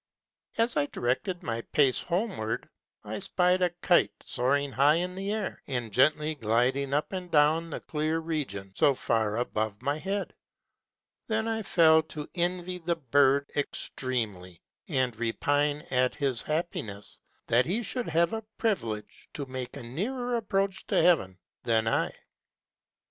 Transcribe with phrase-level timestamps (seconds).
[0.57, 2.67] As I directed my pace homeward,
[3.03, 7.69] I spied a Kite soaring high in the Air, and gently gliding up and down
[7.69, 10.33] the clear Region so far above my head,
[11.27, 17.83] that I fell to envy the Bird extremely, and repine at his happiness, that he
[17.83, 22.11] should have a privilege to make a nearer approach to Heaven than I.